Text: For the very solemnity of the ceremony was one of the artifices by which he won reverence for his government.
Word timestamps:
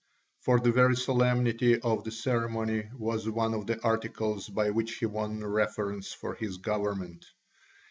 For 0.39 0.59
the 0.59 0.71
very 0.71 0.95
solemnity 0.95 1.79
of 1.79 2.03
the 2.03 2.09
ceremony 2.11 2.89
was 2.95 3.29
one 3.29 3.53
of 3.53 3.67
the 3.67 3.79
artifices 3.83 4.49
by 4.49 4.71
which 4.71 4.95
he 4.95 5.05
won 5.05 5.45
reverence 5.45 6.11
for 6.11 6.33
his 6.33 6.57
government. 6.57 7.23